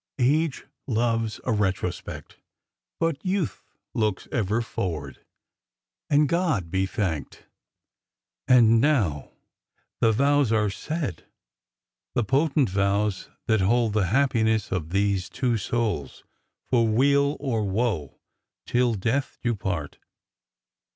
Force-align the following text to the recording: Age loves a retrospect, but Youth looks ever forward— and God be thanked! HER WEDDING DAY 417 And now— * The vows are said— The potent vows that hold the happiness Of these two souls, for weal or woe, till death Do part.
Age 0.17 0.65
loves 0.87 1.39
a 1.43 1.51
retrospect, 1.51 2.39
but 2.99 3.23
Youth 3.23 3.61
looks 3.93 4.27
ever 4.31 4.63
forward— 4.63 5.23
and 6.09 6.27
God 6.27 6.71
be 6.71 6.87
thanked! 6.87 7.45
HER 8.47 8.55
WEDDING 8.55 8.81
DAY 8.81 8.87
417 8.87 9.05
And 9.05 9.15
now— 9.15 9.31
* 9.69 9.99
The 10.01 10.11
vows 10.11 10.51
are 10.51 10.71
said— 10.71 11.25
The 12.15 12.23
potent 12.23 12.71
vows 12.71 13.29
that 13.45 13.61
hold 13.61 13.93
the 13.93 14.07
happiness 14.07 14.71
Of 14.71 14.89
these 14.89 15.29
two 15.29 15.57
souls, 15.59 16.23
for 16.65 16.87
weal 16.87 17.37
or 17.39 17.63
woe, 17.63 18.17
till 18.65 18.95
death 18.95 19.37
Do 19.43 19.53
part. 19.53 19.99